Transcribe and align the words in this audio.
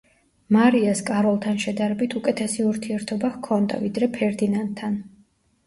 მარიას 0.55 1.03
კაროლთან 1.09 1.59
შედარებით 1.65 2.17
უკეთესი 2.21 2.67
ურთიერთობა 2.71 3.33
ჰქონდა, 3.37 3.81
ვიდრე 3.87 4.13
ფერდინანდთან. 4.19 5.01